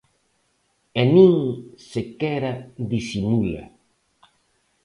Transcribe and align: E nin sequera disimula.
E 1.01 1.03
nin 1.13 1.33
sequera 1.91 2.53
disimula. 2.89 3.63